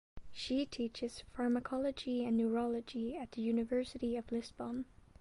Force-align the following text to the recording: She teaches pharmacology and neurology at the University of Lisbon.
She 0.33 0.65
teaches 0.65 1.21
pharmacology 1.31 2.25
and 2.25 2.35
neurology 2.35 3.15
at 3.15 3.33
the 3.33 3.43
University 3.43 4.17
of 4.17 4.31
Lisbon. 4.31 4.85